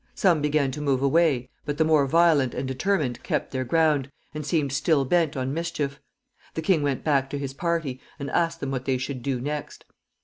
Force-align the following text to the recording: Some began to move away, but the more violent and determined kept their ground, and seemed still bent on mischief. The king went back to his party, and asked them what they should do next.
Some 0.15 0.41
began 0.41 0.71
to 0.71 0.81
move 0.81 1.03
away, 1.03 1.51
but 1.63 1.77
the 1.77 1.85
more 1.85 2.07
violent 2.07 2.55
and 2.55 2.67
determined 2.67 3.21
kept 3.21 3.51
their 3.51 3.63
ground, 3.63 4.09
and 4.33 4.43
seemed 4.43 4.73
still 4.73 5.05
bent 5.05 5.37
on 5.37 5.53
mischief. 5.53 5.99
The 6.55 6.63
king 6.63 6.81
went 6.81 7.03
back 7.03 7.29
to 7.29 7.37
his 7.37 7.53
party, 7.53 8.01
and 8.17 8.31
asked 8.31 8.61
them 8.61 8.71
what 8.71 8.85
they 8.85 8.97
should 8.97 9.21
do 9.21 9.39
next. 9.39 9.85